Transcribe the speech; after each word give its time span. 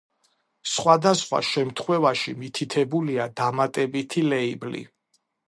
სხვადასხვა 0.75 1.41
შემთხვევაში 1.49 2.33
მითითებულია 2.41 3.29
დამატებითი 3.43 4.25
ლეიბლი. 4.33 4.85